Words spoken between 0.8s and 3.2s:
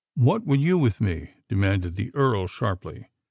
me?" demanded the Earl sharply.